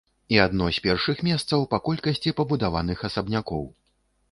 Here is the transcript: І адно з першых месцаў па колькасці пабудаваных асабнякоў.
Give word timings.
І 0.35 0.37
адно 0.45 0.69
з 0.77 0.81
першых 0.85 1.21
месцаў 1.27 1.67
па 1.75 1.81
колькасці 1.89 2.35
пабудаваных 2.41 3.07
асабнякоў. 3.13 3.71